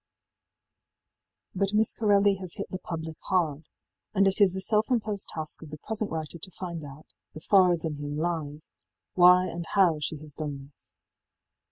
But 1.53 1.75
Miss 1.75 1.93
Corelli 1.93 2.37
has 2.37 2.55
hit 2.55 2.65
the 2.71 2.79
public 2.79 3.17
hard, 3.25 3.65
and 4.15 4.25
it 4.27 4.41
is 4.41 4.55
the 4.55 4.61
self 4.61 4.89
imposed 4.89 5.27
task 5.29 5.61
of 5.61 5.69
the 5.69 5.77
present 5.77 6.09
writer 6.09 6.39
to 6.39 6.51
find 6.59 6.83
out, 6.83 7.05
as 7.35 7.45
far 7.45 7.71
as 7.71 7.85
in 7.85 7.97
him 7.97 8.17
lies, 8.17 8.71
why 9.13 9.45
and 9.45 9.67
how 9.75 9.99
she 10.01 10.17
has 10.17 10.33
done 10.33 10.71
this. 10.73 10.95